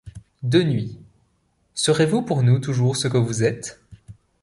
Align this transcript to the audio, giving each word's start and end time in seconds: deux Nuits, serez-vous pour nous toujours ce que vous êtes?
deux 0.41 0.63
Nuits, 0.63 0.97
serez-vous 1.75 2.23
pour 2.23 2.41
nous 2.41 2.57
toujours 2.57 2.97
ce 2.97 3.07
que 3.07 3.19
vous 3.19 3.43
êtes? 3.43 3.79